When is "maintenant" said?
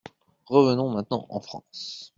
0.89-1.27